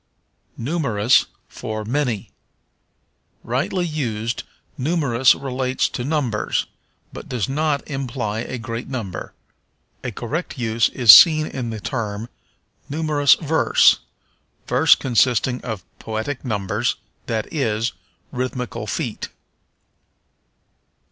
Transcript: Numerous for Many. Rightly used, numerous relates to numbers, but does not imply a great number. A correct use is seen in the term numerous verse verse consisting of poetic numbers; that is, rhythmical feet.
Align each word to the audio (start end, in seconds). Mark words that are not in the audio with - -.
Numerous 0.57 1.27
for 1.47 1.85
Many. 1.85 2.31
Rightly 3.43 3.85
used, 3.85 4.41
numerous 4.75 5.35
relates 5.35 5.87
to 5.89 6.03
numbers, 6.03 6.65
but 7.13 7.29
does 7.29 7.47
not 7.47 7.87
imply 7.87 8.39
a 8.39 8.57
great 8.57 8.87
number. 8.89 9.35
A 10.03 10.09
correct 10.11 10.57
use 10.57 10.89
is 10.89 11.11
seen 11.11 11.45
in 11.45 11.69
the 11.69 11.79
term 11.79 12.29
numerous 12.89 13.35
verse 13.35 13.99
verse 14.65 14.95
consisting 14.95 15.61
of 15.63 15.83
poetic 15.99 16.43
numbers; 16.43 16.95
that 17.27 17.53
is, 17.53 17.93
rhythmical 18.31 18.87
feet. 18.87 19.29